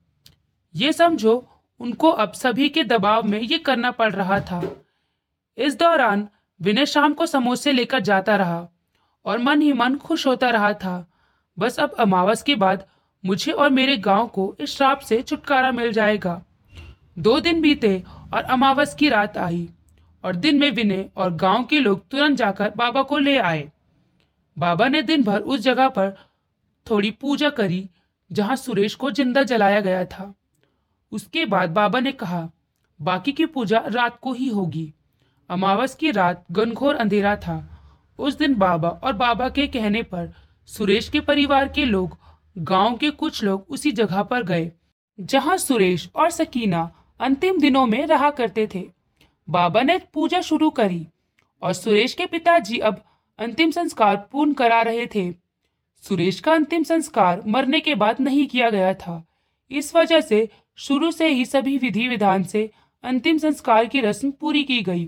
ये 0.76 0.94
समझो, 0.94 1.50
उनको 1.80 2.10
अब 2.10 2.32
सभी 2.32 2.70
के 2.70 2.84
दबाव 2.84 3.24
में 3.24 3.40
ये 3.42 3.58
करना 3.58 3.92
पड़ 3.92 4.14
रहा 4.14 4.40
था। 4.40 4.76
इस 5.58 5.80
दौरान 5.80 6.30
विनय 6.62 6.86
शाम 6.86 7.14
को 7.14 7.26
समोसे 7.26 7.72
लेकर 7.72 8.00
जाता 8.00 8.36
रहा 8.36 8.68
और 9.26 9.38
मन 9.38 9.62
ही 9.62 9.74
मन 9.74 9.96
खुश 9.96 10.28
होता 10.28 10.50
रहा 10.50 10.74
था। 10.74 11.12
बस 11.60 11.80
अब 11.80 11.92
अमावस 12.00 12.44
के 12.44 12.56
बाद 12.56 12.88
मुझे 13.26 13.52
और 13.52 13.70
मेरे 13.70 13.98
गाँव 13.98 14.28
को 14.28 14.56
इस 14.60 14.76
श्राप 14.76 15.00
से 15.00 15.22
छुटकारा 15.22 15.72
मिल 15.72 15.92
जाएगा। 15.92 16.42
दो 17.20 17.40
दिन 17.40 17.62
बीते 17.62 18.04
और 18.34 18.44
अमावस 18.44 18.94
की 18.96 19.10
रात 19.10 19.38
आई 19.38 19.68
और 20.24 20.36
दिन 20.36 20.60
में 20.60 20.70
विनय 20.72 21.10
और 21.18 21.34
गाँव 21.36 21.64
के 21.64 21.80
लोग 21.80 22.08
तुरंत 22.08 22.38
जाकर 22.38 22.72
बाबा 22.78 23.04
को 23.04 23.18
ले 23.18 23.38
आए। 23.38 23.70
बाबा 24.58 24.88
ने 24.88 25.02
दिन 25.02 25.24
भर 25.24 25.40
उस 25.40 25.60
जगह 25.60 25.88
पर 25.90 26.16
थोड़ी 26.88 27.12
पूजा 27.12 27.50
करी 27.50 27.88
जहाँ 28.32 28.56
सुरेश 28.56 28.96
को 28.96 29.12
ज़िंदा 29.12 29.44
जलाया 29.44 29.80
गया 29.80 30.04
था। 30.06 30.34
उसके 31.12 31.46
बाद 31.46 31.70
बाबा 31.70 32.00
ने 32.00 32.12
कहा, 32.12 32.50
बाकी 33.00 33.32
की 33.32 33.46
पूजा 33.46 33.84
रात 33.88 34.20
को 34.22 34.34
ही 34.34 34.48
होगी। 34.48 34.94
अमावस 35.50 35.96
की 35.96 36.12
रात 36.12 36.46
घनघोर 36.52 36.96
अंधेरा 36.96 37.36
था। 37.36 37.58
उस 38.20 38.38
दिन 38.38 38.56
बाबा 38.56 38.90
और 38.90 39.14
बाबा 39.14 39.50
के 39.50 39.68
कहने 39.68 40.04
पर 40.04 40.34
सुरेश 40.70 41.10
के 41.10 41.20
परिवार 41.20 41.68
के 41.68 41.86
लोग 41.86 42.18
गाँव 42.56 42.96
के 42.98 43.10
कुछ 43.10 43.44
लोग 43.44 43.66
उसी 43.70 43.92
जगह 43.92 44.24
पर 44.24 44.44
गए, 44.44 44.72
जहाँ 45.20 45.58
सुरेश 45.58 46.10
और 46.16 46.30
सकीना 46.30 46.90
अंतिम 47.20 47.60
दिनों 47.60 47.86
में 47.86 48.06
रहा 48.08 48.30
करते 48.30 48.68
थे। 48.76 48.84
बाबा 49.48 49.82
ने 49.82 49.98
पूजा 50.14 50.42
शुरू 50.42 50.70
करी 50.70 51.06
और 51.62 51.74
सुरेश 51.74 52.14
के 52.14 52.26
पिताजी 52.26 52.78
अब 52.78 53.04
अंतिम 53.40 53.72
संस्कार 53.72 54.16
पूर्ण 54.32 54.54
करा 54.54 54.82
रहे 54.82 55.06
थे। 55.06 55.32
सुरेश 56.04 56.40
का 56.40 56.54
अंतिम 56.54 56.84
संस्कार 56.84 57.42
मरने 57.48 57.80
के 57.80 57.96
बाद 57.96 58.20
नहीं 58.20 58.46
किया 58.48 58.70
गया 58.70 58.94
था। 58.94 59.24
इस 59.72 59.96
वजह 59.96 60.22
से 60.22 60.48
शुरू 60.78 61.12
से 61.12 61.28
ही 61.28 61.46
सभी 61.46 61.78
विधि 61.78 62.08
विधान 62.08 62.44
से 62.44 62.70
अंतिम 63.04 63.38
संस्कार 63.38 63.86
की 63.86 64.02
रस्म 64.02 64.32
पूरी 64.32 64.64
की 64.64 64.82
गई। 64.82 65.06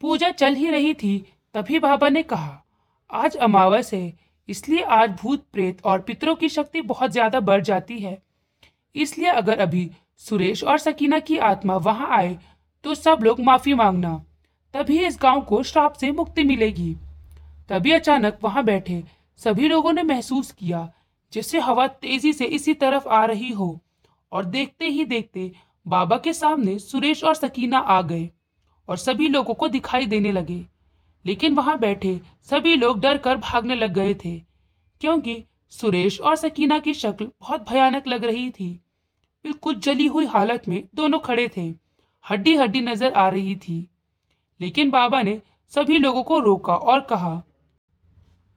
पूजा 0.00 0.30
चल 0.30 0.54
ही 0.54 0.70
रही 0.70 0.94
थी, 0.94 1.18
तभी 1.54 1.78
बाबा 1.78 2.08
ने 2.08 2.22
कहा, 2.22 2.64
आज 3.10 3.36
अमावस 3.36 3.92
है 3.94 4.27
इसलिए 4.48 4.82
आज 4.82 5.10
भूत 5.12 5.44
प्रेत 5.52 5.84
और 5.84 6.00
पितरों 6.00 6.34
की 6.34 6.48
शक्ति 6.48 6.80
बहुत 6.82 7.10
ज़्यादा 7.10 7.40
बढ़ 7.42 7.62
जाती 7.62 7.98
है। 7.98 8.16
इसलिए 8.94 9.28
अगर 9.30 9.58
अभी 9.58 9.90
सुरेश 10.22 10.62
और 10.64 10.78
सकीना 10.78 11.18
की 11.20 11.38
आत्मा 11.38 11.76
वहाँ 11.78 12.08
आए 12.16 12.38
तो 12.84 12.94
सब 12.94 13.18
लोग 13.22 13.40
माफ़ी 13.40 13.74
मांगना। 13.74 14.16
तभी 14.74 14.98
इस 15.06 15.18
गाँव 15.22 15.40
को 15.40 15.62
श्राप 15.62 15.92
से 15.92 16.10
मुक्ति 16.12 16.42
मिलेगी। 16.44 16.94
तभी 17.70 17.92
अचानक 17.92 18.38
वहाँ 18.42 18.64
बैठे 18.64 19.02
सभी 19.40 19.68
लोगों 19.68 19.92
ने 19.92 20.02
महसूस 20.04 20.50
किया 20.52 20.88
जैसे 21.32 21.58
हवा 21.60 21.86
तेज़ी 21.86 22.32
से 22.32 22.44
इसी 22.46 22.74
तरफ़ 22.74 23.08
आ 23.08 23.24
रही 23.24 23.50
हो 23.52 23.78
और 24.32 24.44
देखते 24.46 24.86
ही 24.86 25.04
देखते 25.04 25.50
बाबा 25.86 26.16
के 26.16 26.32
सामने 26.32 26.78
सुरेश 26.78 27.22
और 27.24 27.34
सकीना 27.34 27.78
आ 27.78 28.00
गए 28.02 28.28
और 28.88 28.96
सभी 28.96 29.28
लोगों 29.28 29.54
को 29.54 29.68
दिखाई 29.68 30.06
देने 30.06 30.32
लगे। 30.32 30.64
लेकिन 31.24 31.54
वहाँ 31.54 31.78
बैठे 31.78 32.20
सभी 32.50 32.74
लोग 32.76 33.00
डर 33.00 33.18
कर 33.18 33.36
भागने 33.38 33.74
लग 33.74 33.92
गए 33.94 34.14
थे, 34.14 34.36
क्योंकि 35.00 35.42
सुरेश 35.72 36.20
और 36.20 36.36
सकीना 36.36 36.78
की 36.78 36.94
शक्ल 36.94 37.28
बहुत 37.40 37.68
भयानक 37.70 38.06
लग 38.08 38.24
रही 38.24 38.50
थी। 38.50 38.68
बिल्कुल 39.44 39.74
जली 39.76 40.06
हुई 40.06 40.26
हालत 40.26 40.68
में 40.68 40.82
दोनों 40.94 41.18
खड़े 41.18 41.48
थे 41.56 41.66
हड्डी 42.24 42.54
हड्डी 42.56 42.80
नज़र 42.82 43.12
आ 43.12 43.28
रही 43.28 43.54
थी। 43.58 43.86
लेकिन 44.60 44.90
बाबा 44.90 45.22
ने 45.22 45.40
सभी 45.72 45.98
लोगों 45.98 46.22
को 46.22 46.38
रोका 46.40 46.74
और 46.74 47.00
कहा, 47.00 47.42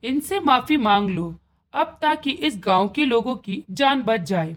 इनसे 0.04 0.40
माफ़ी 0.40 0.78
मांग 0.78 1.10
लो, 1.10 1.34
अब 1.74 1.98
ताकि 2.02 2.32
इस 2.32 2.60
गाँव 2.64 2.88
के 2.90 3.06
लोगों 3.06 3.36
की 3.38 3.64
जान 3.72 4.02
बच 4.04 4.22
जाए। 4.22 4.56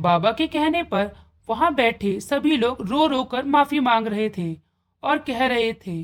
बाबा 0.00 0.32
के 0.32 0.46
कहने 0.46 0.82
पर 0.84 1.10
वहाँ 1.48 1.74
बैठे 1.74 2.18
सभी 2.20 2.56
लोग 2.56 2.86
रो 2.88 3.06
रो 3.06 3.22
कर 3.24 3.44
माफ़ी 3.46 3.80
मांग 3.80 4.06
रहे 4.06 4.28
थे 4.28 4.52
और 5.02 5.18
कह 5.18 5.46
रहे 5.46 5.72
थे 5.86 6.02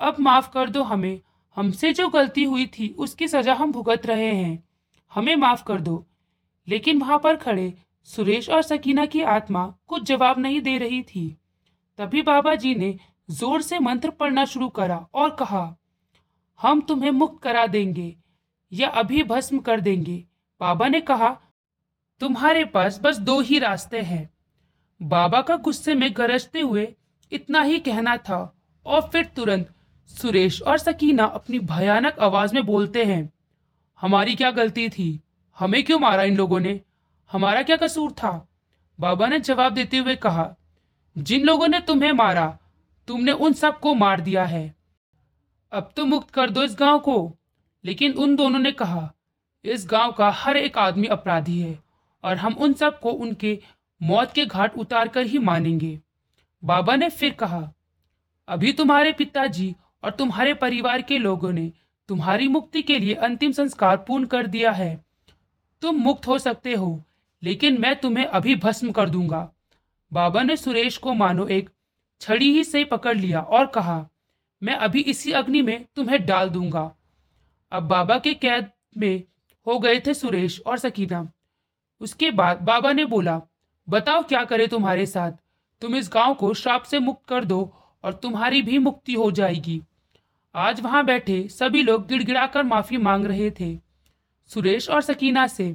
अब 0.00 0.16
माफ़ 0.20 0.50
कर 0.50 0.70
दो 0.70 0.82
हमें। 0.82 1.20
हमसे 1.56 1.92
जो 1.92 2.08
गलती 2.08 2.44
हुई 2.44 2.66
थी, 2.66 2.88
उसकी 2.88 3.28
सजा 3.28 3.54
हम 3.54 3.72
भुगत 3.72 4.06
रहे 4.06 4.32
हैं। 4.34 4.64
हमें 5.12 5.34
माफ़ 5.36 5.64
कर 5.64 5.80
दो। 5.80 6.04
लेकिन 6.68 6.98
वहाँ 6.98 7.18
पर 7.18 7.36
खड़े 7.36 7.72
सुरेश 8.08 8.48
और 8.48 8.62
सकीना 8.62 9.04
की 9.06 9.22
आत्मा 9.22 9.66
कुछ 9.86 10.02
जवाब 10.02 10.38
नहीं 10.38 10.60
दे 10.60 10.76
रही 10.78 11.02
थी। 11.02 11.28
तभी 11.98 12.22
बाबा 12.22 12.54
जी 12.54 12.74
ने 12.74 12.98
ज़ोर 13.30 13.62
से 13.62 13.78
मंत्र 13.78 14.10
पढ़ना 14.10 14.44
शुरू 14.44 14.68
करा 14.68 15.06
और 15.14 15.30
कहा, 15.30 15.76
हम 16.60 16.80
तुम्हें 16.80 17.10
मुक्त 17.10 17.42
करा 17.42 17.66
देंगे 17.66 18.16
या 18.72 18.88
अभी 18.88 19.22
भस्म 19.22 19.58
कर 19.58 19.80
देंगे। 19.80 20.16
बाबा 20.60 20.88
ने 20.88 21.00
कहा, 21.00 21.28
तुम्हारे 22.20 22.64
पास 22.64 23.00
बस 23.02 23.18
दो 23.18 23.40
ही 23.40 23.58
रास्ते 23.58 24.00
हैं। 24.00 24.28
बाबा 25.00 25.40
का 25.42 25.56
गुस्से 25.56 25.94
में 25.94 26.10
गरजते 26.16 26.60
हुए 26.60 26.86
इतना 27.32 27.62
ही 27.62 27.78
कहना 27.78 28.16
था 28.16 28.40
और 28.86 29.00
फिर 29.02 29.24
तुरंत 29.26 29.74
सुरेश 30.08 30.62
और 30.62 30.78
सकीना 30.78 31.24
अपनी 31.24 31.58
भयानक 31.58 32.18
आवाज़ 32.18 32.54
में 32.54 32.66
बोलते 32.66 33.04
हैं, 33.04 33.32
हमारी 34.00 34.34
क्या 34.34 34.50
गलती 34.50 34.88
थी? 34.88 35.20
हमें 35.58 35.82
क्यों 35.82 35.98
मारा 35.98 36.22
इन 36.22 36.36
लोगों 36.36 36.60
ने? 36.60 36.80
हमारा 37.32 37.62
क्या 37.62 37.76
कसूर 37.76 38.12
था? 38.12 38.48
बाबा 39.00 39.26
ने 39.26 39.40
जवाब 39.40 39.72
देते 39.72 39.96
हुए 39.96 40.16
कहा, 40.16 40.54
जिन 41.18 41.44
लोगों 41.44 41.68
ने 41.68 41.80
तुम्हें 41.80 42.12
मारा, 42.12 42.58
तुमने 43.08 43.32
उन 43.32 43.52
सबको 43.52 43.94
मार 43.94 44.20
दिया 44.20 44.44
है। 44.44 44.74
अब 45.72 45.92
तो 45.96 46.04
मुक्त 46.06 46.30
कर 46.30 46.50
दो 46.50 46.62
इस 46.62 46.76
गाँव 46.78 46.98
को। 46.98 47.34
लेकिन 47.84 48.12
उन 48.12 48.36
दोनों 48.36 48.58
ने 48.58 48.72
कहा, 48.72 49.12
इस 49.64 49.86
गाँव 49.86 50.12
का 50.12 50.30
हर 50.30 50.56
एक 50.56 50.78
आदमी 50.78 51.06
अपराधी 51.06 51.60
है 51.60 51.78
और 52.24 52.36
हम 52.36 52.52
उन 52.52 52.72
सबको 52.72 53.10
उनके 53.10 53.62
मौत 54.02 54.32
के 54.32 54.46
घाट 54.46 54.76
उतार 54.76 55.08
कर 55.08 55.26
ही 55.26 55.38
मानेंगे। 55.38 56.00
बाबा 56.64 56.96
ने 56.96 57.08
फिर 57.08 57.34
कहा, 57.34 57.72
अभी 58.48 58.72
तुम्हारे 58.72 59.12
पिताजी 59.12 59.74
और 60.08 60.14
तुम्हारे 60.14 60.52
परिवार 60.54 61.02
के 61.02 61.16
लोगों 61.18 61.50
ने 61.52 61.72
तुम्हारी 62.08 62.46
मुक्ति 62.48 62.82
के 62.82 62.98
लिए 62.98 63.14
अंतिम 63.14 63.52
संस्कार 63.52 63.96
पूर्ण 63.96 64.26
कर 64.26 64.46
दिया 64.46 64.70
है। 64.70 65.04
तुम 65.82 65.96
मुक्त 65.96 66.26
हो 66.26 66.38
सकते 66.38 66.74
हो, 66.74 67.02
लेकिन 67.42 67.80
मैं 67.80 67.94
तुम्हें 67.96 68.24
अभी 68.24 68.54
भस्म 68.56 68.90
कर 68.90 69.10
दूँगा। 69.10 69.40
बाबा 70.12 70.42
ने 70.42 70.56
सुरेश 70.56 70.96
को 70.96 71.12
मानो 71.14 71.46
एक 71.46 71.68
छड़ी 72.20 72.50
ही 72.52 72.62
से 72.64 72.84
पकड़ 72.84 73.16
लिया 73.16 73.40
और 73.40 73.66
कहा, 73.66 74.06
मैं 74.62 74.74
अभी 74.74 75.00
इसी 75.00 75.32
अग्नि 75.32 75.62
में 75.62 75.84
तुम्हें 75.96 76.24
डाल 76.26 76.48
दूँगा। 76.48 76.90
अब 77.72 77.82
बाबा 77.82 78.18
के 78.18 78.32
कैद 78.34 78.70
में 78.96 79.22
हो 79.66 79.78
गए 79.78 80.00
थे 80.00 80.14
सुरेश 80.14 80.60
और 80.60 80.78
सकीना। 80.78 81.26
उसके 82.00 82.30
बाद 82.30 82.62
बाबा 82.62 82.92
ने 82.92 83.04
बोला, 83.04 83.40
बताओ 83.88 84.22
क्या 84.22 84.44
करे 84.44 84.66
तुम्हारे 84.66 85.06
साथ? 85.06 85.32
तुम 85.82 85.96
इस 85.96 86.10
गाँव 86.14 86.34
को 86.34 86.54
श्राप 86.54 86.82
से 86.82 86.98
मुक्त 86.98 87.28
कर 87.28 87.44
दो 87.44 87.60
और 88.04 88.14
तुम्हारी 88.14 88.62
भी 88.62 88.78
मुक्ति 88.78 89.14
हो 89.14 89.30
जाएगी। 89.30 89.80
आज 90.54 90.80
वहाँ 90.80 91.04
बैठे 91.04 91.36
सभी 91.48 91.82
लोग 91.82 92.06
गिड़गिड़ाकर 92.08 92.62
माफ़ी 92.62 92.96
मांग 92.96 93.24
रहे 93.26 93.50
थे। 93.50 93.76
सुरेश 94.50 94.88
और 94.90 95.02
सकीना 95.02 95.46
से। 95.46 95.74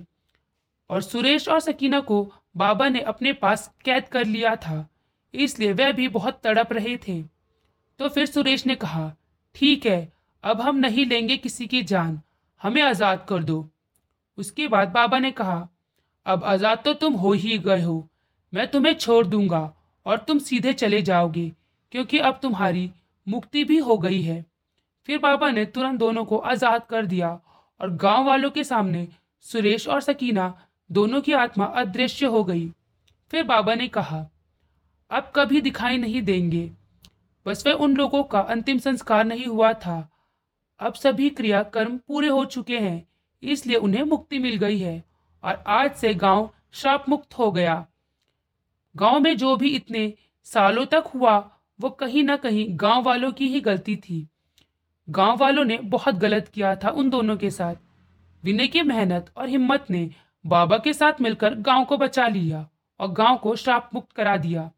और 0.90 1.02
सुरेश 1.02 1.48
और 1.48 1.60
सकीना 1.60 2.00
को 2.00 2.24
बाबा 2.58 2.88
ने 2.90 3.02
अपने 3.02 3.34
पास 3.34 3.70
कैद 3.86 4.08
कर 4.08 4.26
लिया 4.26 4.56
था, 4.56 4.88
इसलिए 5.34 5.74
वह 5.74 5.92
भी 5.92 6.08
बहुत 6.08 6.42
तड़प 6.44 6.74
रहे 6.74 6.98
थे। 6.98 7.22
तो 8.00 8.10
फिर 8.10 8.26
सुरेश 8.26 8.66
ने 8.66 8.76
कहा, 8.76 9.12
ठीक 9.56 9.86
है, 9.86 10.12
अब 10.44 10.62
हम 10.62 10.78
नहीं 10.78 11.06
लेंगे 11.06 11.38
किसी 11.38 11.68
की 11.68 11.84
जान, 11.84 12.20
हमें 12.62 12.82
आज़ाद 12.82 13.26
कर 13.30 13.44
दो। 13.44 13.68
उसके 14.38 14.68
बाद 14.68 14.90
बाबा 14.90 15.20
ने 15.20 15.32
कहा, 15.32 15.68
अब 16.26 16.44
आज़ाद 16.44 16.82
तो 16.86 16.94
तुम 16.94 17.14
हो 17.16 17.34
ही 17.34 17.58
गए 17.60 17.82
हो, 17.82 18.08
मैं 18.54 18.68
तुम्हें 18.68 18.94
छोड़ 18.96 19.26
दूँगा 19.28 19.74
और 20.06 20.18
तुम 20.18 20.40
सीधे 20.42 20.74
चले 20.74 21.02
जाओगे, 21.02 21.52
क्योंकि 21.94 22.20
अब 22.20 22.40
तुम्हारी 22.42 22.90
मुक्ति 23.28 23.64
भी 23.64 23.78
हो 23.80 23.98
गई 23.98 24.22
है। 24.22 24.46
फिर 25.10 25.18
बाबा 25.20 25.50
ने 25.52 25.66
तुरंत 25.66 26.00
दोनों 26.00 26.24
को 26.26 26.38
आज़ाद 26.38 26.86
कर 26.86 27.06
दिया 27.06 27.30
और 27.80 27.96
गाँव 27.96 28.26
वालों 28.26 28.50
के 28.52 28.64
सामने 28.64 29.08
सुरेश 29.46 29.88
और 29.88 30.02
सकीना 30.02 30.54
दोनों 30.90 31.22
की 31.22 31.34
आत्मा 31.34 31.66
अदृश्य 31.66 32.26
हो 32.26 32.44
गई। 32.44 32.68
फिर 33.32 33.44
बाबा 33.44 33.76
ने 33.76 33.88
कहा, 33.88 34.26
अब 35.12 35.32
कभी 35.36 35.62
दिखाई 35.62 35.98
नहीं 35.98 36.22
देंगे। 36.22 36.70
बस 37.46 37.66
वह 37.68 37.74
उन 37.76 37.96
लोगों 37.96 38.24
का 38.24 38.40
अंतिम 38.40 38.78
संस्कार 38.80 39.24
नहीं 39.26 39.46
हुआ 39.46 39.72
था। 39.76 40.10
अब 40.80 40.94
सभी 40.94 41.30
क्रिया 41.30 41.62
कर्म 41.64 41.98
पूरे 41.98 42.28
हो 42.28 42.44
चुके 42.46 42.80
हैं, 42.80 43.08
इसलिए 43.44 43.78
उन्हें 43.78 44.04
मुक्ति 44.04 44.40
मिल 44.40 44.58
गई 44.58 44.78
है 44.80 45.04
और 45.44 45.64
आज 45.68 45.96
से 45.96 46.14
गाँव 46.16 46.50
श्राप 46.74 47.10
मुक्त 47.10 47.38
हो 47.38 47.52
गया। 47.52 47.86
गाँव 48.96 49.20
में 49.20 49.36
जो 49.38 49.56
भी 49.56 49.70
इतने 49.70 50.14
सालों 50.48 50.86
तक 50.86 51.12
हुआ, 51.16 51.38
वो 51.80 51.90
कहीं 51.90 52.24
ना 52.24 52.36
कहीं 52.38 52.68
गाँव 52.72 53.04
वालों 53.04 53.32
की 53.32 53.48
ही 53.48 53.60
गलती 53.62 53.96
थी। 53.96 54.28
गाँव 55.08 55.38
वालों 55.38 55.64
ने 55.64 55.78
बहुत 55.78 56.16
गलत 56.16 56.48
किया 56.48 56.76
था 56.76 56.90
उन 56.90 57.10
दोनों 57.10 57.36
के 57.38 57.50
साथ। 57.50 57.76
विनय 58.44 58.68
की 58.68 58.82
मेहनत 58.82 59.32
और 59.38 59.50
हिम्मत 59.50 59.86
ने 59.90 60.10
बाबा 60.46 60.78
के 60.78 60.94
साथ 60.94 61.22
मिलकर 61.22 61.56
गाँव 61.56 61.86
को 61.86 61.98
बचा 61.98 62.28
लिया 62.28 62.68
और 63.00 63.12
गाँव 63.12 63.38
को 63.38 63.56
श्राप 63.56 63.90
मुक्त 63.94 64.12
करा 64.12 64.38
दिया। 64.38 64.70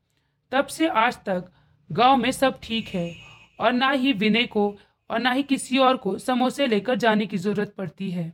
तब 0.52 0.66
से 0.66 0.88
आज 0.88 1.18
तक 1.26 1.52
गाँव 1.90 2.18
में 2.18 2.32
सब 2.32 2.60
ठीक 2.64 2.88
है 2.88 3.12
और 3.60 3.74
ना 3.74 3.90
ही 3.90 4.14
विनय 4.14 4.46
को 4.46 4.68
और 5.10 5.20
ना 5.20 5.32
ही 5.32 5.44
किसी 5.44 5.78
और 5.78 5.98
को 5.98 6.18
समोसे 6.18 6.68
लेकर 6.68 6.96
जाने 6.96 7.26
की 7.26 7.38
ज़रूरत 7.38 7.74
पड़ती 7.78 8.12
है। 8.12 8.34